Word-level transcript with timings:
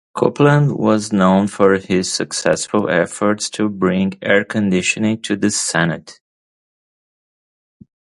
Copeland 0.15 0.77
was 0.79 1.13
known 1.13 1.47
for 1.47 1.73
his 1.75 2.11
successful 2.11 2.89
efforts 2.89 3.51
to 3.51 3.69
bring 3.69 4.17
air 4.23 4.43
conditioning 4.43 5.21
to 5.21 5.35
the 5.35 5.51
Senate. 5.51 6.19